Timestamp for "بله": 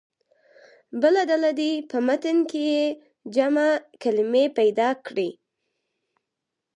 1.01-1.21